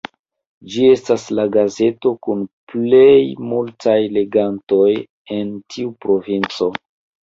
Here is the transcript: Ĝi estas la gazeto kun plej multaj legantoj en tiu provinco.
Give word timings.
Ĝi 0.75 0.87
estas 0.93 1.25
la 1.39 1.45
gazeto 1.57 2.15
kun 2.29 2.43
plej 2.75 3.13
multaj 3.53 3.97
legantoj 4.19 4.91
en 5.41 5.57
tiu 5.75 5.99
provinco. 6.05 6.77